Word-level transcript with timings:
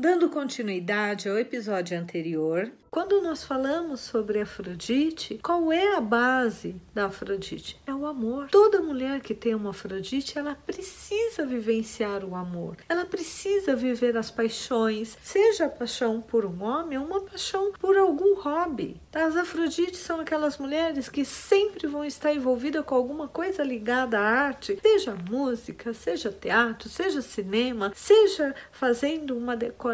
Dando 0.00 0.30
continuidade 0.30 1.28
ao 1.28 1.38
episódio 1.38 1.98
anterior, 1.98 2.72
quando 2.90 3.22
nós 3.22 3.44
falamos 3.44 4.00
sobre 4.00 4.40
Afrodite, 4.40 5.38
qual 5.40 5.70
é 5.70 5.94
a 5.94 6.00
base 6.00 6.74
da 6.92 7.06
Afrodite? 7.06 7.80
É 7.86 7.94
o 7.94 8.04
amor. 8.04 8.48
Toda 8.50 8.80
mulher 8.80 9.20
que 9.20 9.32
tem 9.32 9.54
uma 9.54 9.70
Afrodite, 9.70 10.36
ela 10.36 10.56
precisa 10.66 11.46
vivenciar 11.46 12.24
o 12.24 12.34
amor. 12.34 12.78
Ela 12.88 13.04
precisa 13.04 13.76
viver 13.76 14.16
as 14.16 14.28
paixões, 14.28 15.16
seja 15.22 15.66
a 15.66 15.68
paixão 15.68 16.20
por 16.20 16.44
um 16.44 16.64
homem 16.64 16.98
ou 16.98 17.04
uma 17.04 17.20
paixão 17.20 17.72
por 17.78 17.96
algum 17.96 18.34
hobby. 18.40 19.00
As 19.12 19.36
Afrodites 19.36 20.00
são 20.00 20.18
aquelas 20.18 20.58
mulheres 20.58 21.08
que 21.08 21.24
sempre 21.24 21.86
vão 21.86 22.04
estar 22.04 22.32
envolvidas 22.32 22.84
com 22.84 22.96
alguma 22.96 23.28
coisa 23.28 23.62
ligada 23.62 24.18
à 24.18 24.22
arte, 24.22 24.80
seja 24.82 25.14
música, 25.30 25.94
seja 25.94 26.32
teatro, 26.32 26.88
seja 26.88 27.22
cinema, 27.22 27.92
seja 27.94 28.52
fazendo 28.72 29.36
uma 29.36 29.54
decoração, 29.54 29.89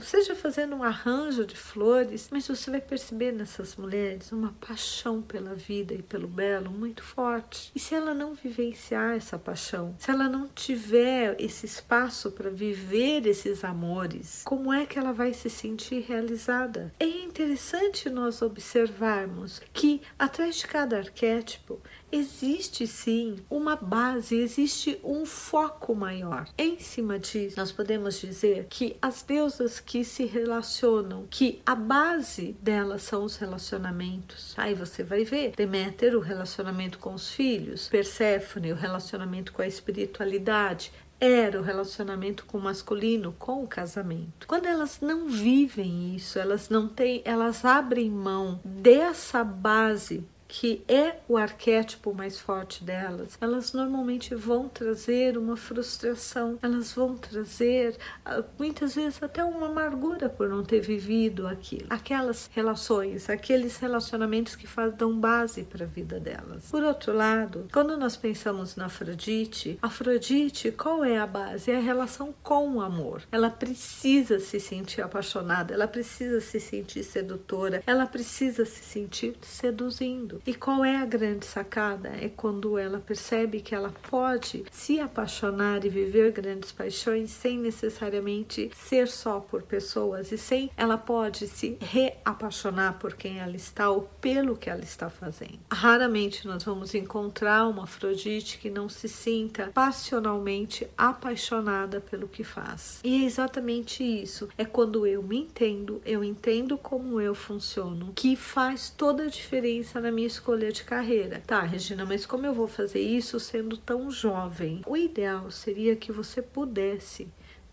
seja 0.00 0.34
fazendo 0.34 0.76
um 0.76 0.82
arranjo 0.82 1.44
de 1.44 1.56
flores 1.56 2.28
mas 2.30 2.48
você 2.48 2.70
vai 2.70 2.80
perceber 2.80 3.32
nessas 3.32 3.76
mulheres 3.76 4.32
uma 4.32 4.54
paixão 4.60 5.22
pela 5.22 5.54
vida 5.54 5.94
e 5.94 6.02
pelo 6.02 6.28
belo 6.28 6.70
muito 6.70 7.02
forte. 7.02 7.70
E 7.74 7.78
se 7.78 7.94
ela 7.94 8.14
não 8.14 8.34
vivenciar 8.34 9.16
essa 9.16 9.38
paixão, 9.38 9.94
se 9.98 10.10
ela 10.10 10.28
não 10.28 10.48
tiver 10.48 11.36
esse 11.38 11.66
espaço 11.66 12.30
para 12.32 12.50
viver 12.50 13.26
esses 13.26 13.64
amores, 13.64 14.42
como 14.44 14.72
é 14.72 14.86
que 14.86 14.98
ela 14.98 15.12
vai 15.12 15.32
se 15.32 15.48
sentir 15.48 16.04
realizada? 16.06 16.92
É 16.98 17.06
interessante 17.06 18.10
nós 18.10 18.42
observarmos 18.42 19.60
que 19.72 20.00
atrás 20.18 20.56
de 20.56 20.66
cada 20.66 20.98
arquétipo 20.98 21.80
existe 22.10 22.86
sim 22.86 23.36
uma 23.50 23.76
base, 23.76 24.36
existe 24.36 24.98
um 25.02 25.26
foco 25.26 25.94
maior. 25.94 26.48
Em 26.56 26.78
cima 26.78 27.18
disso, 27.18 27.56
nós 27.56 27.72
podemos 27.72 28.20
dizer 28.20 28.66
que 28.68 28.96
as 29.00 29.22
deusas 29.22 29.80
que 29.80 30.04
se 30.04 30.24
relacionam, 30.24 31.26
que 31.28 31.60
a 31.64 31.74
base 31.74 32.56
delas 32.60 33.02
são 33.02 33.24
os 33.24 33.36
relacionamentos. 33.36 34.54
Aí 34.56 34.74
você 34.74 35.02
vai 35.02 35.24
ver 35.24 35.52
Deméter, 35.56 36.16
o 36.16 36.20
relacionamento 36.20 36.98
com 36.98 37.14
os 37.14 37.30
filhos, 37.30 37.88
Perséfone, 37.88 38.72
o 38.72 38.76
relacionamento 38.76 39.52
com 39.52 39.62
a 39.62 39.66
espiritualidade, 39.66 40.92
era 41.18 41.58
o 41.58 41.62
relacionamento 41.62 42.44
com 42.44 42.58
o 42.58 42.62
masculino, 42.62 43.34
com 43.38 43.64
o 43.64 43.66
casamento. 43.66 44.46
Quando 44.46 44.66
elas 44.66 45.00
não 45.00 45.28
vivem 45.28 46.14
isso, 46.14 46.38
elas 46.38 46.68
não 46.68 46.88
têm, 46.88 47.22
elas 47.24 47.64
abrem 47.64 48.10
mão 48.10 48.60
dessa 48.64 49.42
base 49.42 50.24
que 50.48 50.82
é 50.88 51.16
o 51.28 51.36
arquétipo 51.36 52.14
mais 52.14 52.38
forte 52.38 52.84
delas, 52.84 53.36
elas 53.40 53.72
normalmente 53.72 54.34
vão 54.34 54.68
trazer 54.68 55.36
uma 55.36 55.56
frustração, 55.56 56.58
elas 56.62 56.92
vão 56.92 57.16
trazer 57.16 57.96
ah, 58.24 58.42
muitas 58.58 58.94
vezes 58.94 59.22
até 59.22 59.44
uma 59.44 59.66
amargura 59.66 60.28
por 60.28 60.48
não 60.48 60.64
ter 60.64 60.80
vivido 60.80 61.46
aquilo, 61.46 61.86
aquelas 61.90 62.50
relações, 62.52 63.28
aqueles 63.28 63.76
relacionamentos 63.78 64.54
que 64.54 64.66
dão 64.96 65.18
base 65.18 65.64
para 65.64 65.84
a 65.84 65.88
vida 65.88 66.20
delas. 66.20 66.70
Por 66.70 66.82
outro 66.82 67.12
lado, 67.12 67.66
quando 67.72 67.96
nós 67.96 68.16
pensamos 68.16 68.76
na 68.76 68.86
Afrodite, 68.86 69.78
Afrodite, 69.80 70.70
qual 70.72 71.04
é 71.04 71.18
a 71.18 71.26
base? 71.26 71.70
É 71.70 71.76
a 71.76 71.80
relação 71.80 72.34
com 72.42 72.76
o 72.76 72.80
amor. 72.80 73.22
Ela 73.32 73.50
precisa 73.50 74.38
se 74.38 74.60
sentir 74.60 75.00
apaixonada, 75.00 75.74
ela 75.74 75.88
precisa 75.88 76.40
se 76.40 76.60
sentir 76.60 77.02
sedutora, 77.02 77.82
ela 77.86 78.06
precisa 78.06 78.64
se 78.64 78.84
sentir 78.84 79.36
seduzindo. 79.42 80.35
E 80.46 80.54
qual 80.54 80.84
é 80.84 80.96
a 80.96 81.04
grande 81.04 81.46
sacada? 81.46 82.08
É 82.20 82.28
quando 82.28 82.78
ela 82.78 82.98
percebe 82.98 83.60
que 83.60 83.74
ela 83.74 83.92
pode 84.10 84.64
se 84.70 85.00
apaixonar 85.00 85.84
e 85.84 85.88
viver 85.88 86.32
grandes 86.32 86.72
paixões 86.72 87.30
sem 87.30 87.58
necessariamente 87.58 88.70
ser 88.74 89.08
só 89.08 89.40
por 89.40 89.62
pessoas 89.62 90.32
e 90.32 90.38
sem 90.38 90.70
ela 90.76 90.98
pode 90.98 91.46
se 91.46 91.78
reapaixonar 91.80 92.98
por 92.98 93.14
quem 93.14 93.38
ela 93.38 93.56
está 93.56 93.90
ou 93.90 94.02
pelo 94.20 94.56
que 94.56 94.68
ela 94.68 94.82
está 94.82 95.08
fazendo. 95.08 95.58
Raramente 95.72 96.46
nós 96.46 96.62
vamos 96.64 96.94
encontrar 96.94 97.66
uma 97.66 97.84
Afrodite 97.84 98.58
que 98.58 98.68
não 98.68 98.88
se 98.88 99.08
sinta 99.08 99.70
passionalmente 99.72 100.88
apaixonada 100.98 102.00
pelo 102.00 102.26
que 102.26 102.42
faz. 102.42 103.00
E 103.04 103.22
é 103.22 103.26
exatamente 103.26 104.02
isso. 104.02 104.48
É 104.58 104.64
quando 104.64 105.06
eu 105.06 105.22
me 105.22 105.38
entendo, 105.38 106.02
eu 106.04 106.24
entendo 106.24 106.76
como 106.76 107.20
eu 107.20 107.34
funciono, 107.34 108.12
que 108.14 108.34
faz 108.34 108.90
toda 108.90 109.24
a 109.24 109.28
diferença 109.28 110.00
na 110.00 110.10
minha 110.10 110.25
minha 110.26 110.32
escolha 110.32 110.72
de 110.72 110.82
carreira. 110.82 111.40
Tá, 111.46 111.60
Regina, 111.60 112.04
mas 112.04 112.26
como 112.26 112.44
eu 112.44 112.52
vou 112.52 112.66
fazer 112.66 113.00
isso 113.00 113.38
sendo 113.38 113.76
tão 113.76 114.10
jovem? 114.10 114.82
O 114.84 114.96
ideal 114.96 115.50
seria 115.50 115.94
que 115.94 116.10
você 116.10 116.42
pudesse, 116.42 117.28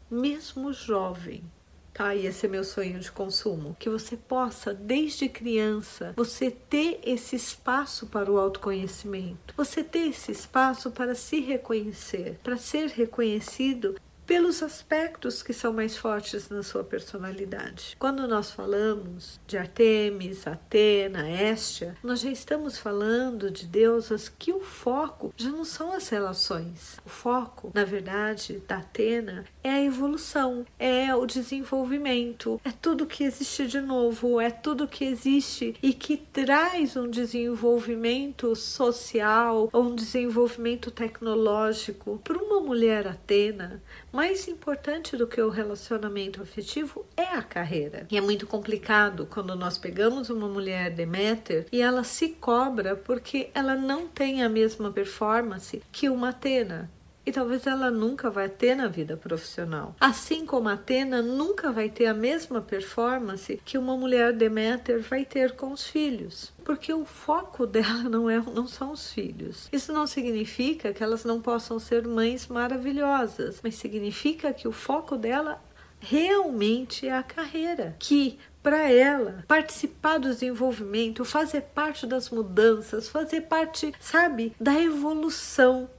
mesmo 0.09 0.72
jovem, 0.72 1.44
tá? 1.92 2.13
E 2.13 2.28
esse 2.28 2.46
é 2.46 2.50
meu 2.50 2.63
sonho 2.63 3.00
de 3.00 3.12
consumo, 3.12 3.75
que 3.80 3.90
você 3.90 4.16
possa 4.16 4.72
desde 4.74 5.28
criança 5.28 6.13
você 6.16 6.52
ter 6.52 7.00
esse 7.03 7.36
espaço 7.36 8.06
para 8.08 8.31
o 8.31 8.38
autoconhecimento, 8.38 9.56
você 9.58 9.84
ter 9.84 10.09
esse 10.09 10.31
espaço 10.31 10.92
para 10.92 11.16
se 11.16 11.40
reconhecer, 11.40 12.40
para 12.44 12.58
ser 12.58 12.90
reconhecido 12.90 13.96
pelos 14.25 14.63
aspectos 14.63 15.44
que 15.44 15.53
são 15.53 15.73
mais 15.73 15.97
fortes 15.97 16.50
na 16.50 16.63
sua 16.63 16.84
personalidade. 16.84 17.95
Quando 18.00 18.28
nós 18.28 18.51
falamos 18.51 19.39
de 19.45 19.57
Artemis, 19.57 20.47
Atena, 20.47 21.29
Estia, 21.29 21.95
nós 22.03 22.22
já 22.22 22.29
estamos 22.29 22.78
falando 22.78 23.51
de 23.51 23.66
deusas 23.66 24.29
que 24.29 24.51
o 24.51 24.62
foco 24.62 25.33
já 25.35 25.50
não 25.50 25.66
são 25.66 25.91
as 25.94 26.07
relações. 26.09 26.97
O 27.06 27.09
foco, 27.09 27.72
na 27.73 27.83
verdade, 27.83 28.62
da 28.67 28.78
Atena 28.78 29.45
é 29.63 29.69
a 29.69 29.83
evolução, 29.83 30.66
é 30.78 31.13
o 31.16 31.25
desenvolvimento, 31.25 32.59
é 32.63 32.72
tudo 32.72 33.06
que 33.06 33.23
existe 33.23 33.67
de 33.67 33.81
novo, 33.81 34.39
é 34.39 34.50
tudo 34.50 34.88
que 34.88 35.06
existe 35.06 35.75
e 35.81 35.94
que 35.94 36.17
traz 36.17 36.95
um 36.95 37.09
desenvolvimento 37.09 38.56
social 38.56 39.69
ou 39.72 39.83
um 39.83 39.95
desenvolvimento 39.95 40.91
tecnológico. 40.91 42.19
Para 42.23 42.38
uma 42.38 42.59
mulher 42.59 43.07
Atena, 43.07 43.81
mais 44.13 44.47
importante 44.47 45.18
do 45.18 45.25
que 45.25 45.41
o 45.41 45.50
relacionamento 45.50 46.40
afetivo 46.40 47.03
é 47.18 47.35
a 47.35 47.41
carreira. 47.41 48.06
E 48.12 48.16
é 48.16 48.22
muito 48.22 48.46
complicado 48.46 49.28
quando 49.29 49.56
nós 49.56 49.75
pegamos 49.79 50.29
uma 50.29 50.47
mulher 50.47 50.91
Deméter 50.91 51.66
e 51.72 51.81
ela 51.81 52.03
se 52.03 52.29
cobra 52.29 52.96
porque 52.96 53.50
ela 53.56 53.75
não 53.75 54.07
tem 54.07 54.44
a 54.44 54.47
mesma 54.50 54.91
performance 54.91 55.81
que 55.91 56.07
uma 56.07 56.29
Atena 56.29 56.91
e 57.25 57.31
talvez 57.31 57.66
ela 57.66 57.89
nunca 57.89 58.29
vai 58.29 58.50
ter 58.50 58.75
na 58.75 58.88
vida 58.88 59.16
profissional. 59.16 59.95
Assim 60.00 60.45
como 60.45 60.69
Atena 60.69 61.22
nunca 61.22 61.72
vai 61.72 61.89
ter 61.89 62.07
a 62.07 62.13
mesma 62.13 62.61
performance 62.61 63.61
que 63.63 63.78
uma 63.78 63.95
mulher 63.95 64.34
Deméter 64.34 65.01
vai 65.01 65.23
ter 65.23 65.56
com 65.56 65.72
os 65.72 65.88
filhos. 65.88 66.51
Porque 66.66 66.94
o 66.94 67.06
foco 67.06 67.66
dela 67.67 68.03
não, 68.03 68.29
é, 68.29 68.39
não 68.39 68.67
são 68.67 68.91
os 68.91 69.12
filhos. 69.12 69.69
Isso 69.72 69.94
não 69.94 70.06
significa 70.06 70.94
que 70.94 71.03
elas 71.03 71.23
não 71.23 71.41
possam 71.41 71.79
ser 71.79 72.06
mães 72.07 72.47
maravilhosas, 72.47 73.59
mas 73.63 73.75
significa 73.75 74.53
que 74.53 74.67
o 74.67 74.72
foco 74.72 75.17
dela 75.17 75.62
realmente 76.00 77.07
é 77.07 77.17
a 77.17 77.23
carreira. 77.23 77.95
Que 78.00 78.38
para 78.62 78.89
ela 78.89 79.44
participar 79.47 80.17
do 80.17 80.29
desenvolvimento, 80.29 81.25
fazer 81.25 81.62
parte 81.62 82.07
das 82.07 82.29
mudanças, 82.29 83.09
fazer 83.09 83.41
parte, 83.41 83.94
sabe, 84.00 84.56
da 84.59 84.79
evolução 84.79 85.89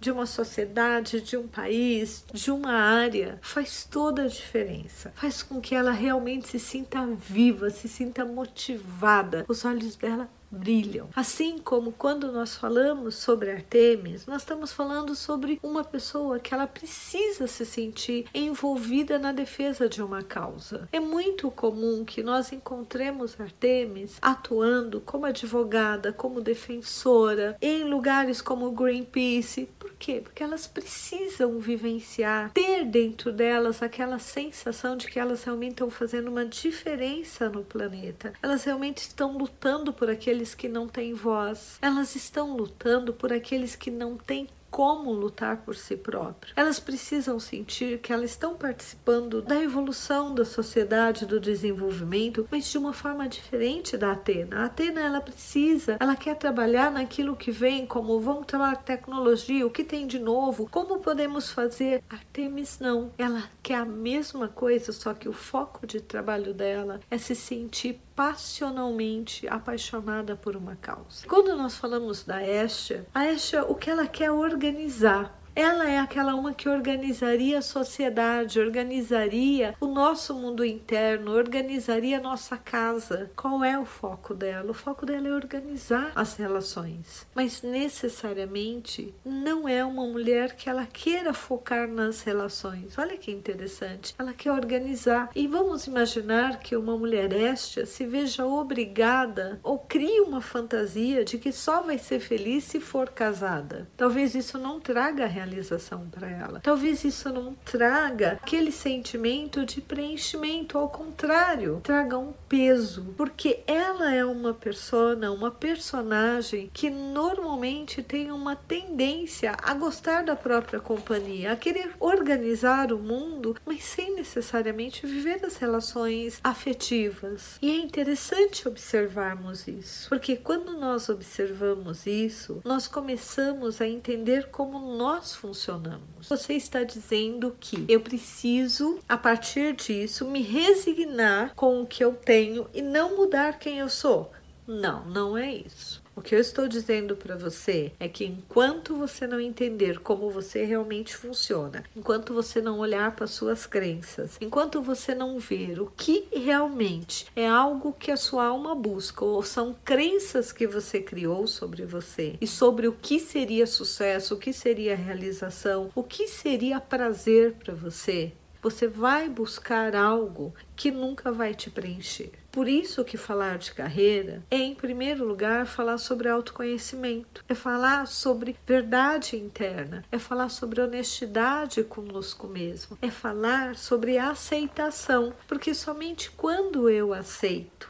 de 0.00 0.10
uma 0.10 0.26
sociedade, 0.26 1.20
de 1.20 1.36
um 1.36 1.46
país, 1.46 2.24
de 2.32 2.50
uma 2.50 2.72
área, 2.72 3.38
faz 3.42 3.84
toda 3.84 4.22
a 4.22 4.28
diferença. 4.28 5.12
Faz 5.14 5.42
com 5.42 5.60
que 5.60 5.74
ela 5.74 5.92
realmente 5.92 6.48
se 6.48 6.58
sinta 6.58 7.06
viva, 7.06 7.68
se 7.70 7.88
sinta 7.88 8.24
motivada. 8.24 9.44
Os 9.46 9.64
olhos 9.64 9.94
dela 9.96 10.28
brilham. 10.50 11.08
Assim 11.14 11.58
como 11.58 11.92
quando 11.92 12.32
nós 12.32 12.56
falamos 12.56 13.14
sobre 13.14 13.50
Artemis, 13.50 14.26
nós 14.26 14.42
estamos 14.42 14.72
falando 14.72 15.14
sobre 15.14 15.60
uma 15.62 15.84
pessoa 15.84 16.40
que 16.40 16.52
ela 16.52 16.66
precisa 16.66 17.46
se 17.46 17.64
sentir 17.64 18.26
envolvida 18.34 19.18
na 19.18 19.32
defesa 19.32 19.88
de 19.88 20.02
uma 20.02 20.22
causa. 20.22 20.88
É 20.92 20.98
muito 20.98 21.50
comum 21.50 22.04
que 22.04 22.22
nós 22.22 22.52
encontremos 22.52 23.40
Artemis 23.40 24.18
atuando 24.20 25.00
como 25.00 25.26
advogada, 25.26 26.12
como 26.12 26.40
defensora, 26.40 27.56
em 27.60 27.84
lugares 27.84 28.42
como 28.42 28.72
Greenpeace. 28.72 29.68
Quê? 30.00 30.20
Porque 30.20 30.42
elas 30.42 30.66
precisam 30.66 31.60
vivenciar, 31.60 32.50
ter 32.52 32.84
dentro 32.84 33.30
delas 33.30 33.82
aquela 33.82 34.18
sensação 34.18 34.96
de 34.96 35.06
que 35.06 35.20
elas 35.20 35.44
realmente 35.44 35.72
estão 35.72 35.90
fazendo 35.90 36.28
uma 36.28 36.44
diferença 36.44 37.48
no 37.48 37.62
planeta. 37.62 38.32
Elas 38.42 38.64
realmente 38.64 38.98
estão 38.98 39.38
lutando 39.38 39.92
por 39.92 40.10
aquele 40.10 40.40
aqueles 40.40 40.54
que 40.54 40.68
não 40.68 40.88
têm 40.88 41.12
voz, 41.12 41.78
elas 41.82 42.14
estão 42.14 42.56
lutando 42.56 43.12
por 43.12 43.32
aqueles 43.32 43.76
que 43.76 43.90
não 43.90 44.16
têm 44.16 44.48
como 44.70 45.12
lutar 45.12 45.58
por 45.58 45.74
si 45.74 45.96
próprio. 45.96 46.52
Elas 46.56 46.78
precisam 46.78 47.40
sentir 47.40 47.98
que 47.98 48.12
elas 48.12 48.30
estão 48.30 48.54
participando 48.54 49.42
da 49.42 49.60
evolução 49.60 50.34
da 50.34 50.44
sociedade, 50.44 51.26
do 51.26 51.40
desenvolvimento, 51.40 52.46
mas 52.50 52.70
de 52.70 52.78
uma 52.78 52.92
forma 52.92 53.28
diferente 53.28 53.96
da 53.96 54.12
Atena. 54.12 54.60
A 54.60 54.64
Atena 54.66 55.00
ela 55.00 55.20
precisa, 55.20 55.96
ela 55.98 56.16
quer 56.16 56.36
trabalhar 56.36 56.90
naquilo 56.90 57.36
que 57.36 57.50
vem, 57.50 57.86
como 57.86 58.20
vamos 58.20 58.46
trabalhar 58.46 58.76
tecnologia, 58.76 59.66
o 59.66 59.70
que 59.70 59.84
tem 59.84 60.06
de 60.06 60.18
novo, 60.18 60.68
como 60.70 61.00
podemos 61.00 61.50
fazer. 61.50 62.02
Artemis 62.08 62.78
não, 62.78 63.10
ela 63.18 63.44
quer 63.62 63.76
a 63.76 63.84
mesma 63.84 64.48
coisa, 64.48 64.92
só 64.92 65.14
que 65.14 65.28
o 65.28 65.32
foco 65.32 65.86
de 65.86 66.00
trabalho 66.00 66.54
dela 66.54 67.00
é 67.10 67.18
se 67.18 67.34
sentir 67.34 68.00
passionalmente 68.20 69.48
apaixonada 69.48 70.36
por 70.36 70.54
uma 70.54 70.76
causa. 70.76 71.26
Quando 71.26 71.56
nós 71.56 71.78
falamos 71.78 72.22
da 72.22 72.46
Estia, 72.46 73.06
a 73.14 73.26
Estia 73.26 73.64
o 73.64 73.74
que 73.74 73.88
ela 73.88 74.06
quer 74.06 74.24
é 74.24 74.30
organizar 74.30 75.39
ela 75.60 75.88
é 75.88 75.98
aquela 75.98 76.34
uma 76.34 76.54
que 76.54 76.68
organizaria 76.68 77.58
a 77.58 77.62
sociedade, 77.62 78.58
organizaria 78.58 79.74
o 79.78 79.86
nosso 79.86 80.34
mundo 80.34 80.64
interno, 80.64 81.32
organizaria 81.32 82.16
a 82.16 82.20
nossa 82.20 82.56
casa. 82.56 83.30
Qual 83.36 83.62
é 83.62 83.78
o 83.78 83.84
foco 83.84 84.34
dela? 84.34 84.70
O 84.70 84.74
foco 84.74 85.04
dela 85.04 85.28
é 85.28 85.32
organizar 85.32 86.12
as 86.14 86.34
relações. 86.36 87.26
Mas 87.34 87.60
necessariamente 87.62 89.14
não 89.24 89.68
é 89.68 89.84
uma 89.84 90.06
mulher 90.06 90.56
que 90.56 90.68
ela 90.68 90.86
queira 90.86 91.34
focar 91.34 91.86
nas 91.86 92.22
relações. 92.22 92.96
Olha 92.96 93.18
que 93.18 93.30
interessante. 93.30 94.14
Ela 94.18 94.32
quer 94.32 94.52
organizar. 94.52 95.30
E 95.34 95.46
vamos 95.46 95.86
imaginar 95.86 96.60
que 96.60 96.74
uma 96.74 96.96
mulher 96.96 97.32
esta 97.32 97.84
se 97.84 98.06
veja 98.06 98.46
obrigada 98.46 99.60
ou 99.62 99.78
crie 99.78 100.20
uma 100.20 100.40
fantasia 100.40 101.24
de 101.24 101.36
que 101.36 101.52
só 101.52 101.82
vai 101.82 101.98
ser 101.98 102.20
feliz 102.20 102.64
se 102.64 102.80
for 102.80 103.10
casada. 103.10 103.88
Talvez 103.96 104.34
isso 104.34 104.56
não 104.56 104.80
traga 104.80 105.24
a 105.24 105.28
realização 105.50 106.08
para 106.08 106.30
ela. 106.30 106.60
Talvez 106.60 107.04
isso 107.04 107.28
não 107.30 107.54
traga 107.64 108.32
aquele 108.32 108.70
sentimento 108.70 109.66
de 109.66 109.80
preenchimento, 109.80 110.78
ao 110.78 110.88
contrário, 110.88 111.80
traga 111.82 112.16
um 112.16 112.32
peso, 112.48 113.14
porque 113.16 113.60
ela 113.66 114.14
é 114.14 114.24
uma 114.24 114.54
persona, 114.54 115.32
uma 115.32 115.50
personagem 115.50 116.70
que 116.72 116.88
normalmente 116.88 118.02
tem 118.02 118.30
uma 118.30 118.54
tendência 118.54 119.54
a 119.62 119.74
gostar 119.74 120.22
da 120.22 120.36
própria 120.36 120.80
companhia, 120.80 121.52
a 121.52 121.56
querer 121.56 121.90
organizar 121.98 122.92
o 122.92 122.98
mundo, 122.98 123.56
mas 123.66 123.82
sem 123.82 124.14
necessariamente 124.14 125.06
viver 125.06 125.44
as 125.44 125.56
relações 125.56 126.40
afetivas. 126.42 127.58
E 127.60 127.70
é 127.70 127.76
interessante 127.76 128.68
observarmos 128.68 129.66
isso, 129.66 130.08
porque 130.08 130.36
quando 130.36 130.78
nós 130.78 131.08
observamos 131.08 132.06
isso, 132.06 132.60
nós 132.64 132.86
começamos 132.86 133.80
a 133.80 133.86
entender 133.86 134.48
como 134.50 134.96
nós 134.96 135.29
funcionamos. 135.34 136.28
Você 136.28 136.54
está 136.54 136.82
dizendo 136.82 137.56
que 137.58 137.84
eu 137.88 138.00
preciso, 138.00 138.98
a 139.08 139.16
partir 139.16 139.74
disso, 139.74 140.26
me 140.26 140.42
resignar 140.42 141.54
com 141.54 141.82
o 141.82 141.86
que 141.86 142.02
eu 142.04 142.14
tenho 142.14 142.68
e 142.74 142.82
não 142.82 143.16
mudar 143.16 143.58
quem 143.58 143.78
eu 143.78 143.88
sou. 143.88 144.30
Não, 144.66 145.04
não 145.06 145.36
é 145.36 145.52
isso. 145.52 145.99
O 146.14 146.20
que 146.20 146.34
eu 146.34 146.40
estou 146.40 146.68
dizendo 146.68 147.16
para 147.16 147.36
você 147.36 147.92
é 147.98 148.08
que 148.08 148.24
enquanto 148.24 148.96
você 148.96 149.26
não 149.26 149.40
entender 149.40 150.00
como 150.00 150.30
você 150.30 150.64
realmente 150.64 151.16
funciona, 151.16 151.84
enquanto 151.96 152.34
você 152.34 152.60
não 152.60 152.78
olhar 152.80 153.14
para 153.14 153.26
suas 153.26 153.64
crenças, 153.64 154.36
enquanto 154.40 154.82
você 154.82 155.14
não 155.14 155.38
ver 155.38 155.80
o 155.80 155.90
que 155.96 156.26
realmente 156.32 157.26
é 157.34 157.46
algo 157.46 157.92
que 157.92 158.10
a 158.10 158.16
sua 158.16 158.46
alma 158.46 158.74
busca 158.74 159.24
ou 159.24 159.42
são 159.42 159.74
crenças 159.84 160.52
que 160.52 160.66
você 160.66 161.00
criou 161.00 161.46
sobre 161.46 161.86
você 161.86 162.36
e 162.40 162.46
sobre 162.46 162.88
o 162.88 162.92
que 162.92 163.20
seria 163.20 163.66
sucesso, 163.66 164.34
o 164.34 164.38
que 164.38 164.52
seria 164.52 164.96
realização, 164.96 165.90
o 165.94 166.02
que 166.02 166.26
seria 166.26 166.80
prazer 166.80 167.54
para 167.54 167.72
você, 167.72 168.32
você 168.62 168.86
vai 168.86 169.28
buscar 169.28 169.96
algo 169.96 170.52
que 170.76 170.90
nunca 170.90 171.32
vai 171.32 171.54
te 171.54 171.70
preencher. 171.70 172.39
Por 172.50 172.68
isso 172.68 173.04
que 173.04 173.16
falar 173.16 173.58
de 173.58 173.72
carreira 173.72 174.42
é, 174.50 174.56
em 174.56 174.74
primeiro 174.74 175.24
lugar, 175.24 175.66
falar 175.66 175.98
sobre 175.98 176.28
autoconhecimento, 176.28 177.44
é 177.48 177.54
falar 177.54 178.06
sobre 178.06 178.56
verdade 178.66 179.36
interna, 179.36 180.04
é 180.10 180.18
falar 180.18 180.48
sobre 180.48 180.80
honestidade 180.80 181.82
conosco 181.84 182.46
mesmo, 182.46 182.98
é 183.00 183.10
falar 183.10 183.76
sobre 183.76 184.18
aceitação, 184.18 185.32
porque 185.46 185.74
somente 185.74 186.30
quando 186.30 186.88
eu 186.88 187.14
aceito 187.14 187.89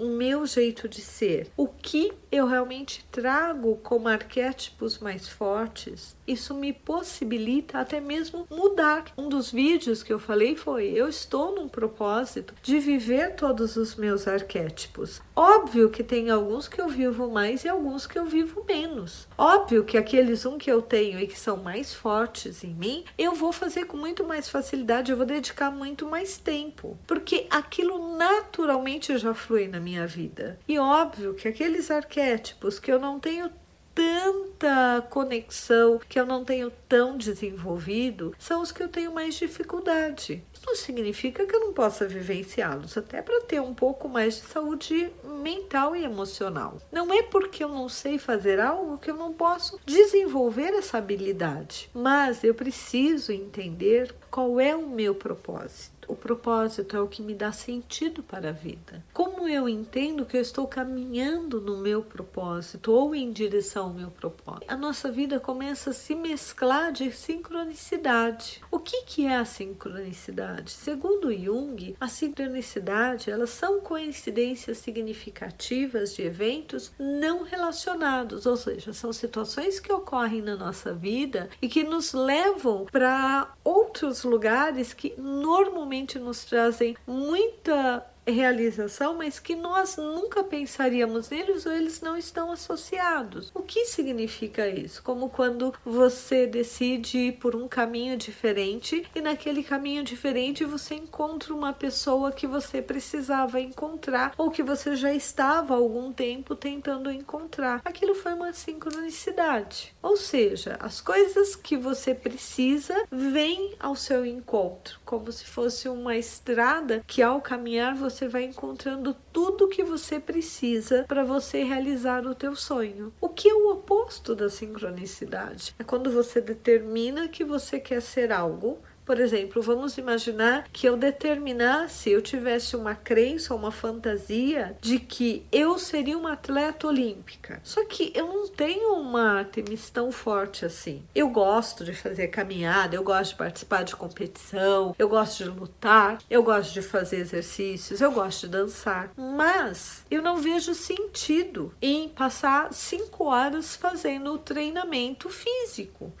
o 0.00 0.08
meu 0.08 0.46
jeito 0.46 0.88
de 0.88 1.02
ser, 1.02 1.50
o 1.56 1.68
que 1.68 2.12
eu 2.32 2.46
realmente 2.46 3.04
trago 3.10 3.76
como 3.82 4.08
arquétipos 4.08 4.98
mais 4.98 5.28
fortes, 5.28 6.16
isso 6.26 6.54
me 6.54 6.72
possibilita 6.72 7.78
até 7.78 8.00
mesmo 8.00 8.46
mudar. 8.48 9.04
Um 9.18 9.28
dos 9.28 9.50
vídeos 9.50 10.02
que 10.02 10.12
eu 10.12 10.18
falei 10.18 10.56
foi: 10.56 10.86
eu 10.86 11.08
estou 11.08 11.54
num 11.54 11.68
propósito 11.68 12.54
de 12.62 12.78
viver 12.78 13.34
todos 13.34 13.76
os 13.76 13.96
meus 13.96 14.26
arquétipos. 14.26 15.20
Óbvio 15.34 15.90
que 15.90 16.04
tem 16.04 16.30
alguns 16.30 16.68
que 16.68 16.80
eu 16.80 16.88
vivo 16.88 17.28
mais 17.28 17.64
e 17.64 17.68
alguns 17.68 18.06
que 18.06 18.18
eu 18.18 18.24
vivo 18.24 18.64
menos. 18.66 19.26
Óbvio 19.36 19.84
que 19.84 19.98
aqueles 19.98 20.46
um 20.46 20.56
que 20.56 20.70
eu 20.70 20.80
tenho 20.80 21.18
e 21.18 21.26
que 21.26 21.38
são 21.38 21.56
mais 21.56 21.92
fortes 21.92 22.62
em 22.62 22.72
mim, 22.72 23.04
eu 23.18 23.34
vou 23.34 23.52
fazer 23.52 23.84
com 23.86 23.96
muito 23.96 24.24
mais 24.24 24.48
facilidade, 24.48 25.10
eu 25.10 25.16
vou 25.16 25.26
dedicar 25.26 25.70
muito 25.70 26.06
mais 26.06 26.38
tempo, 26.38 26.96
porque 27.06 27.46
aquilo 27.50 28.16
naturalmente 28.16 29.16
já 29.18 29.34
flui 29.34 29.66
na 29.66 29.80
minha 29.80 29.89
vida. 30.06 30.58
E 30.66 30.78
óbvio 30.78 31.34
que 31.34 31.48
aqueles 31.48 31.90
arquétipos 31.90 32.78
que 32.78 32.90
eu 32.90 32.98
não 32.98 33.18
tenho 33.18 33.50
tanta 33.94 35.06
conexão, 35.10 36.00
que 36.08 36.18
eu 36.18 36.24
não 36.24 36.44
tenho 36.44 36.70
tão 36.88 37.18
desenvolvido, 37.18 38.34
são 38.38 38.62
os 38.62 38.72
que 38.72 38.82
eu 38.82 38.88
tenho 38.88 39.12
mais 39.12 39.34
dificuldade. 39.34 40.42
Isso 40.54 40.62
não 40.66 40.76
significa 40.76 41.44
que 41.44 41.54
eu 41.54 41.60
não 41.60 41.72
possa 41.72 42.06
vivenciá-los, 42.06 42.96
até 42.96 43.20
para 43.20 43.42
ter 43.42 43.60
um 43.60 43.74
pouco 43.74 44.08
mais 44.08 44.34
de 44.34 44.40
saúde 44.42 45.10
mental 45.24 45.94
e 45.94 46.04
emocional. 46.04 46.78
Não 46.90 47.12
é 47.12 47.22
porque 47.22 47.64
eu 47.64 47.68
não 47.68 47.88
sei 47.88 48.18
fazer 48.18 48.60
algo 48.60 48.98
que 48.98 49.10
eu 49.10 49.16
não 49.16 49.32
posso 49.32 49.78
desenvolver 49.84 50.72
essa 50.74 50.98
habilidade, 50.98 51.90
mas 51.92 52.44
eu 52.44 52.54
preciso 52.54 53.32
entender 53.32 54.14
qual 54.30 54.60
é 54.60 54.74
o 54.74 54.88
meu 54.88 55.14
propósito 55.14 55.99
o 56.10 56.16
propósito 56.16 56.96
é 56.96 57.00
o 57.00 57.06
que 57.06 57.22
me 57.22 57.34
dá 57.34 57.52
sentido 57.52 58.22
para 58.22 58.48
a 58.48 58.52
vida. 58.52 59.04
Como 59.12 59.46
eu 59.46 59.68
entendo 59.68 60.26
que 60.26 60.36
eu 60.36 60.40
estou 60.40 60.66
caminhando 60.66 61.60
no 61.60 61.76
meu 61.76 62.02
propósito 62.02 62.92
ou 62.92 63.14
em 63.14 63.30
direção 63.30 63.84
ao 63.84 63.94
meu 63.94 64.10
propósito? 64.10 64.64
A 64.66 64.76
nossa 64.76 65.10
vida 65.10 65.38
começa 65.38 65.90
a 65.90 65.94
se 65.94 66.14
mesclar 66.14 66.90
de 66.90 67.12
sincronicidade. 67.12 68.60
O 68.70 68.80
que, 68.80 69.02
que 69.02 69.26
é 69.26 69.36
a 69.36 69.44
sincronicidade? 69.44 70.72
Segundo 70.72 71.32
Jung, 71.32 71.94
a 72.00 72.08
sincronicidade 72.08 73.30
elas 73.30 73.50
são 73.50 73.80
coincidências 73.80 74.78
significativas 74.78 76.14
de 76.14 76.22
eventos 76.22 76.92
não 76.98 77.44
relacionados, 77.44 78.46
ou 78.46 78.56
seja, 78.56 78.92
são 78.92 79.12
situações 79.12 79.78
que 79.78 79.92
ocorrem 79.92 80.42
na 80.42 80.56
nossa 80.56 80.92
vida 80.92 81.48
e 81.62 81.68
que 81.68 81.84
nos 81.84 82.12
levam 82.12 82.86
para 82.90 83.52
outros 83.62 84.24
lugares 84.24 84.92
que 84.92 85.14
normalmente 85.16 85.99
nos 86.18 86.44
trazem 86.44 86.96
muita 87.06 88.04
realização, 88.30 89.16
mas 89.16 89.38
que 89.38 89.54
nós 89.54 89.96
nunca 89.96 90.42
pensaríamos 90.42 91.30
neles 91.30 91.66
ou 91.66 91.72
eles 91.72 92.00
não 92.00 92.16
estão 92.16 92.50
associados. 92.50 93.50
O 93.54 93.62
que 93.62 93.84
significa 93.84 94.68
isso? 94.68 95.02
Como 95.02 95.28
quando 95.28 95.74
você 95.84 96.46
decide 96.46 97.18
ir 97.18 97.32
por 97.32 97.54
um 97.54 97.68
caminho 97.68 98.16
diferente 98.16 99.04
e 99.14 99.20
naquele 99.20 99.62
caminho 99.62 100.02
diferente 100.02 100.64
você 100.64 100.94
encontra 100.94 101.54
uma 101.54 101.72
pessoa 101.72 102.32
que 102.32 102.46
você 102.46 102.80
precisava 102.82 103.60
encontrar 103.60 104.34
ou 104.36 104.50
que 104.50 104.62
você 104.62 104.96
já 104.96 105.12
estava 105.12 105.74
há 105.74 105.76
algum 105.76 106.12
tempo 106.12 106.54
tentando 106.54 107.10
encontrar. 107.10 107.80
Aquilo 107.84 108.14
foi 108.14 108.32
uma 108.34 108.52
sincronicidade. 108.52 109.94
Ou 110.02 110.16
seja, 110.16 110.76
as 110.80 111.00
coisas 111.00 111.56
que 111.56 111.76
você 111.76 112.14
precisa 112.14 112.94
vêm 113.10 113.74
ao 113.78 113.94
seu 113.94 114.24
encontro, 114.24 114.98
como 115.04 115.30
se 115.32 115.44
fosse 115.44 115.88
uma 115.88 116.16
estrada 116.16 117.02
que 117.06 117.22
ao 117.22 117.40
caminhar 117.40 117.94
você 117.94 118.19
você 118.20 118.28
vai 118.28 118.44
encontrando 118.44 119.16
tudo 119.32 119.68
que 119.68 119.82
você 119.82 120.20
precisa 120.20 121.06
para 121.08 121.24
você 121.24 121.62
realizar 121.62 122.26
o 122.26 122.34
teu 122.34 122.54
sonho. 122.54 123.14
O 123.18 123.30
que 123.30 123.48
é 123.48 123.54
o 123.54 123.70
oposto 123.70 124.34
da 124.34 124.50
sincronicidade? 124.50 125.74
É 125.78 125.84
quando 125.84 126.12
você 126.12 126.38
determina 126.38 127.28
que 127.28 127.42
você 127.42 127.80
quer 127.80 128.02
ser 128.02 128.30
algo 128.30 128.78
Por 129.10 129.18
exemplo, 129.18 129.60
vamos 129.60 129.98
imaginar 129.98 130.68
que 130.72 130.88
eu 130.88 130.96
determinasse, 130.96 132.12
eu 132.12 132.22
tivesse 132.22 132.76
uma 132.76 132.94
crença, 132.94 133.52
uma 133.52 133.72
fantasia 133.72 134.76
de 134.80 135.00
que 135.00 135.44
eu 135.50 135.80
seria 135.80 136.16
uma 136.16 136.34
atleta 136.34 136.86
olímpica. 136.86 137.60
Só 137.64 137.84
que 137.86 138.12
eu 138.14 138.28
não 138.28 138.46
tenho 138.46 138.94
uma 138.94 139.40
Artemis 139.40 139.90
tão 139.90 140.12
forte 140.12 140.64
assim. 140.64 141.02
Eu 141.12 141.28
gosto 141.28 141.82
de 141.84 141.92
fazer 141.92 142.28
caminhada, 142.28 142.94
eu 142.94 143.02
gosto 143.02 143.32
de 143.32 143.38
participar 143.38 143.82
de 143.82 143.96
competição, 143.96 144.94
eu 144.96 145.08
gosto 145.08 145.42
de 145.42 145.50
lutar, 145.50 146.18
eu 146.30 146.44
gosto 146.44 146.72
de 146.72 146.80
fazer 146.80 147.16
exercícios, 147.16 148.00
eu 148.00 148.12
gosto 148.12 148.42
de 148.42 148.52
dançar. 148.52 149.10
Mas 149.16 150.04
eu 150.08 150.22
não 150.22 150.36
vejo 150.36 150.72
sentido 150.72 151.74
em 151.82 152.08
passar 152.08 152.72
cinco 152.72 153.24
horas 153.24 153.74
fazendo 153.74 154.34
o 154.34 154.38
treinamento 154.38 155.28
físico. 155.28 156.12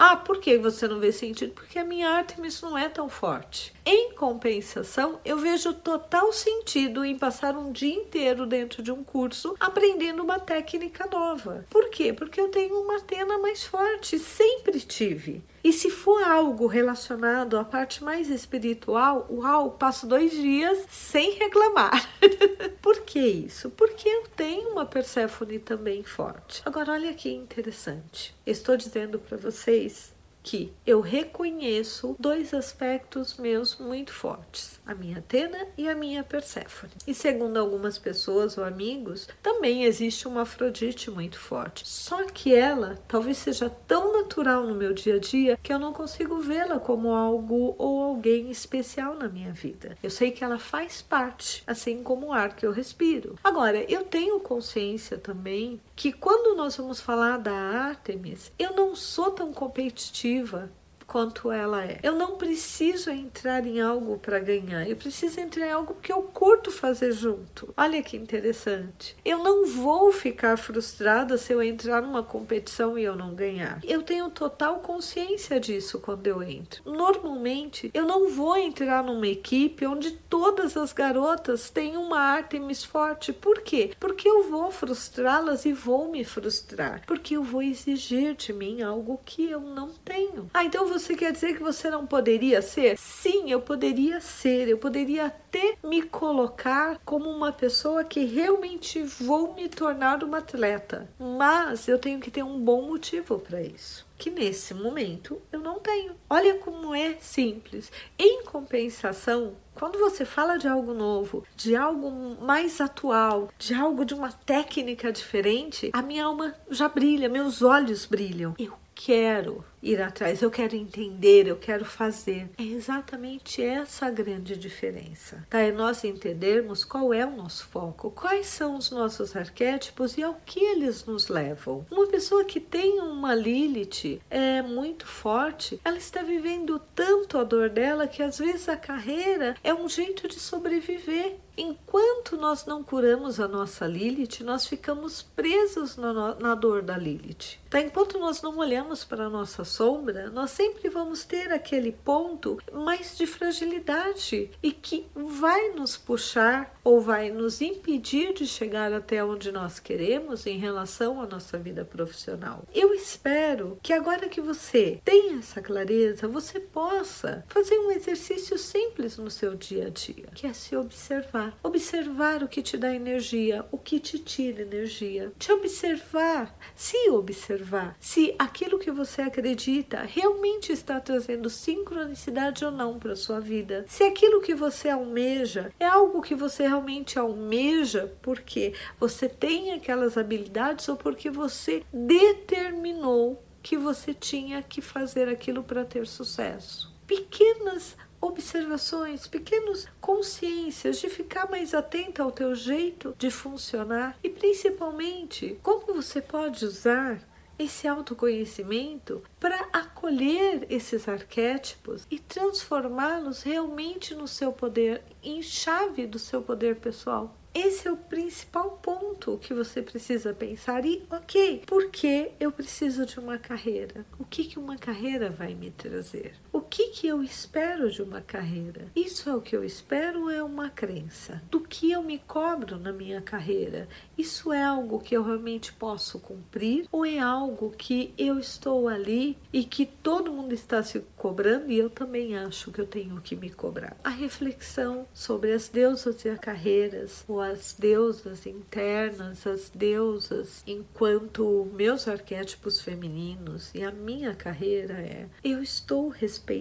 Ah, 0.00 0.14
por 0.14 0.38
que 0.38 0.56
você 0.56 0.86
não 0.86 1.00
vê 1.00 1.10
sentido? 1.10 1.54
Porque 1.54 1.76
a 1.76 1.82
minha 1.82 2.08
Artemis 2.08 2.62
não 2.62 2.78
é 2.78 2.88
tão 2.88 3.08
forte. 3.08 3.74
Em 3.84 4.12
compensação, 4.14 5.18
eu 5.24 5.38
vejo 5.38 5.74
total 5.74 6.32
sentido 6.32 7.04
em 7.04 7.18
passar 7.18 7.56
um 7.56 7.72
dia 7.72 7.94
inteiro 7.94 8.46
dentro 8.46 8.80
de 8.80 8.92
um 8.92 9.02
curso 9.02 9.56
aprendendo 9.58 10.22
uma 10.22 10.38
técnica 10.38 11.08
nova. 11.10 11.66
Por 11.68 11.90
quê? 11.90 12.12
Porque 12.12 12.40
eu 12.40 12.46
tenho 12.48 12.80
uma 12.80 12.98
antena 12.98 13.38
mais 13.38 13.64
forte, 13.64 14.20
sempre 14.20 14.78
tive. 14.78 15.42
E 15.62 15.72
se 15.72 15.90
for 15.90 16.22
algo 16.22 16.66
relacionado 16.66 17.58
à 17.58 17.64
parte 17.64 18.02
mais 18.02 18.30
espiritual, 18.30 19.26
uau, 19.30 19.72
passo 19.72 20.06
dois 20.06 20.30
dias 20.30 20.86
sem 20.88 21.32
reclamar. 21.32 22.08
Por 22.80 23.00
que 23.00 23.18
isso? 23.18 23.70
Porque 23.70 24.08
eu 24.08 24.24
tenho 24.36 24.70
uma 24.70 24.86
Perséfone 24.86 25.58
também 25.58 26.02
forte. 26.02 26.62
Agora, 26.64 26.92
olha 26.92 27.12
que 27.12 27.30
interessante. 27.30 28.34
Estou 28.46 28.76
dizendo 28.76 29.18
para 29.18 29.36
vocês 29.36 30.12
que 30.48 30.72
eu 30.86 31.02
reconheço 31.02 32.16
dois 32.18 32.54
aspectos 32.54 33.36
meus 33.36 33.76
muito 33.76 34.14
fortes, 34.14 34.80
a 34.86 34.94
minha 34.94 35.18
Atena 35.18 35.66
e 35.76 35.86
a 35.86 35.94
minha 35.94 36.24
Perséfone. 36.24 36.92
E 37.06 37.12
segundo 37.12 37.58
algumas 37.58 37.98
pessoas 37.98 38.56
ou 38.56 38.64
amigos, 38.64 39.28
também 39.42 39.84
existe 39.84 40.26
uma 40.26 40.42
Afrodite 40.42 41.10
muito 41.10 41.38
forte. 41.38 41.86
Só 41.86 42.24
que 42.24 42.54
ela 42.54 42.98
talvez 43.06 43.36
seja 43.36 43.68
tão 43.68 44.10
natural 44.14 44.66
no 44.66 44.74
meu 44.74 44.94
dia 44.94 45.16
a 45.16 45.18
dia 45.18 45.58
que 45.62 45.70
eu 45.70 45.78
não 45.78 45.92
consigo 45.92 46.38
vê-la 46.38 46.80
como 46.80 47.12
algo 47.12 47.74
ou 47.76 48.02
alguém 48.02 48.50
especial 48.50 49.16
na 49.16 49.28
minha 49.28 49.52
vida. 49.52 49.98
Eu 50.02 50.08
sei 50.08 50.30
que 50.30 50.42
ela 50.42 50.58
faz 50.58 51.02
parte, 51.02 51.62
assim 51.66 52.02
como 52.02 52.28
o 52.28 52.32
ar 52.32 52.56
que 52.56 52.64
eu 52.64 52.72
respiro. 52.72 53.38
Agora, 53.44 53.84
eu 53.92 54.02
tenho 54.02 54.40
consciência 54.40 55.18
também 55.18 55.78
que 55.98 56.12
quando 56.12 56.54
nós 56.54 56.76
vamos 56.76 57.00
falar 57.00 57.38
da 57.38 57.52
Artemis, 57.52 58.52
eu 58.56 58.72
não 58.72 58.94
sou 58.94 59.32
tão 59.32 59.52
competitiva 59.52 60.70
quanto 61.08 61.50
ela 61.50 61.82
é. 61.84 61.98
Eu 62.02 62.14
não 62.14 62.36
preciso 62.36 63.10
entrar 63.10 63.66
em 63.66 63.80
algo 63.80 64.18
para 64.18 64.38
ganhar, 64.38 64.88
eu 64.88 64.94
preciso 64.94 65.40
entrar 65.40 65.66
em 65.66 65.72
algo 65.72 65.96
que 66.02 66.12
eu 66.12 66.22
curto 66.22 66.70
fazer 66.70 67.12
junto. 67.12 67.72
Olha 67.76 68.02
que 68.02 68.16
interessante. 68.16 69.16
Eu 69.24 69.38
não 69.38 69.66
vou 69.66 70.12
ficar 70.12 70.58
frustrada 70.58 71.38
se 71.38 71.52
eu 71.52 71.62
entrar 71.62 72.02
numa 72.02 72.22
competição 72.22 72.98
e 72.98 73.04
eu 73.04 73.16
não 73.16 73.34
ganhar. 73.34 73.80
Eu 73.82 74.02
tenho 74.02 74.28
total 74.28 74.80
consciência 74.80 75.58
disso 75.58 75.98
quando 75.98 76.26
eu 76.26 76.42
entro. 76.42 76.82
Normalmente, 76.84 77.90
eu 77.94 78.04
não 78.04 78.28
vou 78.28 78.56
entrar 78.58 79.02
numa 79.02 79.26
equipe 79.26 79.86
onde 79.86 80.10
todas 80.10 80.76
as 80.76 80.92
garotas 80.92 81.70
têm 81.70 81.96
uma 81.96 82.18
Artemis 82.18 82.84
forte. 82.84 83.32
Por 83.32 83.62
quê? 83.62 83.92
Porque 83.98 84.28
eu 84.28 84.50
vou 84.50 84.70
frustrá-las 84.70 85.64
e 85.64 85.72
vou 85.72 86.10
me 86.10 86.22
frustrar. 86.22 87.02
Porque 87.06 87.34
eu 87.34 87.42
vou 87.42 87.62
exigir 87.62 88.34
de 88.34 88.52
mim 88.52 88.82
algo 88.82 89.18
que 89.24 89.50
eu 89.50 89.60
não 89.60 89.88
tenho. 90.04 90.50
Ah, 90.52 90.64
então 90.64 90.86
você 90.86 90.97
quer 91.06 91.32
dizer 91.32 91.56
que 91.56 91.62
você 91.62 91.90
não 91.90 92.06
poderia 92.06 92.62
ser? 92.62 92.96
Sim, 92.98 93.50
eu 93.50 93.60
poderia 93.60 94.20
ser, 94.20 94.68
eu 94.68 94.78
poderia 94.78 95.26
até 95.26 95.76
me 95.84 96.02
colocar 96.02 96.98
como 97.04 97.30
uma 97.30 97.52
pessoa 97.52 98.04
que 98.04 98.24
realmente 98.24 99.02
vou 99.02 99.54
me 99.54 99.68
tornar 99.68 100.22
uma 100.22 100.38
atleta, 100.38 101.08
mas 101.18 101.88
eu 101.88 101.98
tenho 101.98 102.20
que 102.20 102.30
ter 102.30 102.42
um 102.42 102.58
bom 102.58 102.82
motivo 102.82 103.38
para 103.38 103.62
isso 103.62 104.08
que 104.18 104.30
nesse 104.30 104.74
momento 104.74 105.40
eu 105.52 105.60
não 105.60 105.78
tenho. 105.78 106.14
Olha 106.28 106.58
como 106.58 106.94
é 106.94 107.16
simples. 107.20 107.90
Em 108.18 108.42
compensação, 108.42 109.54
quando 109.74 109.98
você 109.98 110.24
fala 110.24 110.58
de 110.58 110.66
algo 110.66 110.92
novo, 110.92 111.46
de 111.54 111.76
algo 111.76 112.10
mais 112.44 112.80
atual, 112.80 113.48
de 113.56 113.72
algo 113.72 114.04
de 114.04 114.12
uma 114.12 114.32
técnica 114.32 115.12
diferente, 115.12 115.90
a 115.92 116.02
minha 116.02 116.24
alma 116.24 116.52
já 116.68 116.88
brilha, 116.88 117.28
meus 117.28 117.62
olhos 117.62 118.04
brilham. 118.04 118.56
Eu 118.58 118.72
quero 118.92 119.64
ir 119.82 120.00
atrás, 120.00 120.42
eu 120.42 120.50
quero 120.50 120.74
entender, 120.76 121.46
eu 121.46 121.56
quero 121.56 121.84
fazer. 121.84 122.48
É 122.58 122.62
exatamente 122.62 123.62
essa 123.62 124.06
a 124.06 124.10
grande 124.10 124.56
diferença. 124.56 125.46
Tá? 125.48 125.58
É 125.60 125.72
nós 125.72 126.04
entendermos 126.04 126.84
qual 126.84 127.12
é 127.12 127.24
o 127.24 127.36
nosso 127.36 127.66
foco, 127.66 128.10
quais 128.10 128.46
são 128.46 128.76
os 128.76 128.90
nossos 128.90 129.36
arquétipos 129.36 130.16
e 130.16 130.22
ao 130.22 130.34
que 130.44 130.60
eles 130.60 131.04
nos 131.04 131.28
levam. 131.28 131.86
Uma 131.90 132.06
pessoa 132.06 132.44
que 132.44 132.60
tem 132.60 133.00
uma 133.00 133.34
Lilith 133.34 134.20
é 134.30 134.62
muito 134.62 135.06
forte, 135.06 135.80
ela 135.84 135.98
está 135.98 136.22
vivendo 136.22 136.80
tanto 136.94 137.38
a 137.38 137.44
dor 137.44 137.68
dela 137.68 138.06
que 138.06 138.22
às 138.22 138.38
vezes 138.38 138.68
a 138.68 138.76
carreira 138.76 139.56
é 139.62 139.72
um 139.72 139.88
jeito 139.88 140.28
de 140.28 140.40
sobreviver. 140.40 141.36
Enquanto 141.56 142.36
nós 142.36 142.66
não 142.66 142.84
curamos 142.84 143.40
a 143.40 143.48
nossa 143.48 143.84
Lilith, 143.84 144.44
nós 144.44 144.64
ficamos 144.64 145.22
presos 145.22 145.96
na, 145.96 146.36
na 146.36 146.54
dor 146.54 146.82
da 146.82 146.96
Lilith. 146.96 147.58
Tá? 147.68 147.80
Enquanto 147.80 148.16
nós 148.16 148.40
não 148.40 148.58
olhamos 148.58 149.02
para 149.02 149.24
a 149.24 149.30
nossa 149.30 149.64
sombra, 149.68 150.30
nós 150.30 150.50
sempre 150.50 150.88
vamos 150.88 151.24
ter 151.24 151.52
aquele 151.52 151.92
ponto 151.92 152.58
mais 152.72 153.16
de 153.16 153.26
fragilidade 153.26 154.50
e 154.62 154.72
que 154.72 155.06
vai 155.14 155.70
nos 155.70 155.96
puxar 155.96 156.77
ou 156.88 157.02
vai 157.02 157.30
nos 157.30 157.60
impedir 157.60 158.32
de 158.32 158.46
chegar 158.46 158.92
até 158.94 159.22
onde 159.22 159.52
nós 159.52 159.78
queremos 159.78 160.46
em 160.46 160.56
relação 160.56 161.20
à 161.20 161.26
nossa 161.26 161.58
vida 161.58 161.84
profissional. 161.84 162.64
Eu 162.74 162.94
espero 162.94 163.78
que 163.82 163.92
agora 163.92 164.26
que 164.26 164.40
você 164.40 164.98
tenha 165.04 165.38
essa 165.38 165.60
clareza, 165.60 166.26
você 166.26 166.58
possa 166.58 167.44
fazer 167.48 167.78
um 167.78 167.90
exercício 167.90 168.56
simples 168.56 169.18
no 169.18 169.30
seu 169.30 169.54
dia 169.54 169.88
a 169.88 169.90
dia, 169.90 170.28
que 170.34 170.46
é 170.46 170.52
se 170.54 170.74
observar. 170.74 171.58
Observar 171.62 172.42
o 172.42 172.48
que 172.48 172.62
te 172.62 172.78
dá 172.78 172.94
energia, 172.94 173.66
o 173.70 173.76
que 173.76 174.00
te 174.00 174.18
tira 174.18 174.62
energia. 174.62 175.30
Te 175.38 175.52
observar, 175.52 176.56
se 176.74 177.10
observar, 177.10 177.96
se 178.00 178.34
aquilo 178.38 178.78
que 178.78 178.90
você 178.90 179.20
acredita 179.20 179.58
acredita 179.58 180.02
realmente 180.06 180.72
está 180.72 180.98
trazendo 181.00 181.50
sincronicidade 181.50 182.64
ou 182.64 182.70
não 182.70 182.98
para 182.98 183.14
sua 183.14 183.40
vida. 183.40 183.84
Se 183.88 184.04
aquilo 184.04 184.40
que 184.40 184.54
você 184.54 184.88
almeja 184.88 185.70
é 185.78 185.86
algo 185.86 186.22
que 186.22 186.34
você 186.34 186.62
realmente 186.62 186.77
almeja 187.18 188.12
porque 188.22 188.72
você 188.98 189.28
tem 189.28 189.72
aquelas 189.72 190.16
habilidades 190.16 190.88
ou 190.88 190.96
porque 190.96 191.30
você 191.30 191.82
determinou 191.92 193.42
que 193.62 193.76
você 193.76 194.14
tinha 194.14 194.62
que 194.62 194.80
fazer 194.80 195.28
aquilo 195.28 195.62
para 195.62 195.84
ter 195.84 196.06
sucesso. 196.06 196.94
Pequenas 197.06 197.96
observações, 198.20 199.26
pequenas 199.26 199.86
consciências 200.00 200.98
de 200.98 201.08
ficar 201.08 201.48
mais 201.48 201.72
atenta 201.72 202.22
ao 202.22 202.32
teu 202.32 202.54
jeito 202.54 203.14
de 203.16 203.30
funcionar 203.30 204.18
e 204.22 204.28
principalmente 204.28 205.58
como 205.62 205.94
você 205.94 206.20
pode 206.20 206.64
usar 206.64 207.20
esse 207.58 207.88
autoconhecimento 207.88 209.22
para 209.40 209.68
acolher 209.72 210.66
esses 210.70 211.08
arquétipos 211.08 212.06
e 212.10 212.18
transformá-los 212.18 213.42
realmente 213.42 214.14
no 214.14 214.28
seu 214.28 214.52
poder, 214.52 215.02
em 215.22 215.42
chave 215.42 216.06
do 216.06 216.18
seu 216.18 216.42
poder 216.42 216.76
pessoal. 216.76 217.34
Esse 217.54 217.88
é 217.88 217.92
o 217.92 217.96
principal 217.96 218.78
ponto 218.82 219.38
que 219.38 219.52
você 219.52 219.82
precisa 219.82 220.32
pensar. 220.32 220.84
E, 220.84 221.02
ok, 221.10 221.62
por 221.66 221.90
que 221.90 222.30
eu 222.38 222.52
preciso 222.52 223.04
de 223.04 223.18
uma 223.18 223.36
carreira? 223.36 224.06
O 224.18 224.24
que, 224.24 224.44
que 224.44 224.58
uma 224.58 224.76
carreira 224.76 225.28
vai 225.30 225.54
me 225.54 225.70
trazer? 225.70 226.34
Que, 226.70 226.90
que 226.90 227.06
eu 227.06 227.22
espero 227.22 227.90
de 227.90 228.02
uma 228.02 228.20
carreira? 228.20 228.86
Isso 228.94 229.28
é 229.28 229.34
o 229.34 229.40
que 229.40 229.56
eu 229.56 229.64
espero 229.64 230.28
é 230.28 230.42
uma 230.42 230.68
crença? 230.68 231.42
Do 231.50 231.60
que 231.60 231.90
eu 231.90 232.02
me 232.02 232.18
cobro 232.18 232.78
na 232.78 232.92
minha 232.92 233.22
carreira? 233.22 233.88
Isso 234.16 234.52
é 234.52 234.62
algo 234.62 235.00
que 235.00 235.16
eu 235.16 235.22
realmente 235.22 235.72
posso 235.72 236.18
cumprir 236.18 236.86
ou 236.92 237.06
é 237.06 237.18
algo 237.18 237.70
que 237.70 238.12
eu 238.18 238.38
estou 238.38 238.86
ali 238.86 239.36
e 239.52 239.64
que 239.64 239.86
todo 239.86 240.32
mundo 240.32 240.52
está 240.52 240.82
se 240.82 241.00
cobrando 241.16 241.70
e 241.70 241.78
eu 241.78 241.88
também 241.88 242.36
acho 242.36 242.70
que 242.70 242.80
eu 242.80 242.86
tenho 242.86 243.20
que 243.20 243.34
me 243.34 243.50
cobrar? 243.50 243.96
A 244.04 244.10
reflexão 244.10 245.06
sobre 245.14 245.52
as 245.52 245.68
deusas 245.68 246.24
e 246.24 246.28
as 246.28 246.38
carreiras, 246.38 247.24
ou 247.26 247.40
as 247.40 247.74
deusas 247.78 248.46
internas, 248.46 249.46
as 249.46 249.70
deusas 249.74 250.62
enquanto 250.66 251.66
meus 251.72 252.06
arquétipos 252.06 252.80
femininos 252.80 253.70
e 253.74 253.82
a 253.82 253.90
minha 253.90 254.34
carreira 254.34 254.94
é: 254.94 255.26
eu 255.42 255.62
estou 255.62 256.08
respeitando 256.08 256.57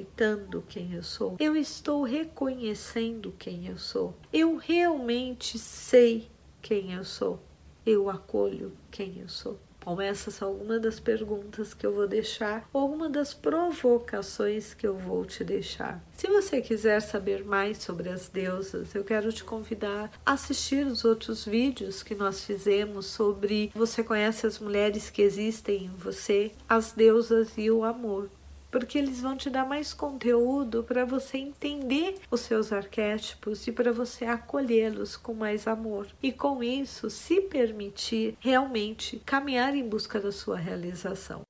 quem 0.68 0.94
eu 0.94 1.04
sou, 1.04 1.36
eu 1.40 1.56
estou 1.56 2.04
reconhecendo 2.04 3.34
quem 3.38 3.68
eu 3.68 3.78
sou, 3.78 4.16
eu 4.32 4.58
realmente 4.58 5.58
sei 5.58 6.30
quem 6.62 6.94
eu 6.94 7.04
sou, 7.04 7.40
eu 7.86 8.10
acolho 8.10 8.74
quem 8.92 9.20
eu 9.20 9.30
sou. 9.30 9.58
Bom, 9.88 10.02
essas 10.02 10.34
são 10.34 10.50
algumas 10.50 10.82
das 10.82 11.00
perguntas 11.00 11.74
que 11.74 11.86
eu 11.86 11.94
vou 11.94 12.06
deixar, 12.06 12.68
algumas 12.74 13.10
das 13.10 13.34
provocações 13.34 14.74
que 14.74 14.86
eu 14.86 14.98
vou 14.98 15.24
te 15.24 15.46
deixar. 15.46 16.04
Se 16.12 16.28
você 16.28 16.60
quiser 16.60 17.00
saber 17.00 17.46
mais 17.46 17.78
sobre 17.78 18.10
as 18.10 18.28
deusas, 18.28 18.94
eu 18.94 19.06
quero 19.06 19.32
te 19.32 19.46
convidar 19.46 20.12
a 20.26 20.34
assistir 20.34 20.86
os 20.86 21.06
outros 21.06 21.46
vídeos 21.46 22.04
que 22.04 22.16
nós 22.16 22.44
fizemos 22.44 23.06
sobre 23.06 23.72
você 23.74 24.04
conhece 24.04 24.46
as 24.46 24.60
mulheres 24.60 25.10
que 25.10 25.22
existem 25.22 25.86
em 25.86 25.96
você, 25.96 26.52
as 26.68 26.92
deusas 26.92 27.54
e 27.58 27.72
o 27.72 27.86
amor 27.86 28.30
porque 28.70 28.98
eles 28.98 29.22
vão 29.22 29.36
te 29.36 29.50
dar 29.50 29.66
mais 29.66 29.94
conteúdo 29.94 30.84
para 30.84 31.06
você 31.06 31.38
entender 31.38 32.16
os 32.30 32.42
seus 32.42 32.72
arquétipos 32.72 33.66
e 33.68 33.72
para 33.72 33.92
você 33.92 34.26
acolhê-los 34.26 35.16
com 35.16 35.34
mais 35.34 35.68
amor. 35.68 36.08
E 36.22 36.32
com 36.32 36.64
isso, 36.64 37.10
se 37.10 37.42
permitir 37.42 38.38
realmente 38.40 39.22
caminhar 39.26 39.76
em 39.76 39.88
busca 39.88 40.20
da 40.20 40.32
sua 40.32 40.58
realização. 40.58 41.47